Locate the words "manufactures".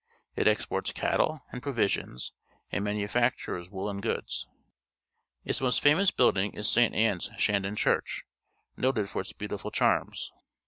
2.83-3.69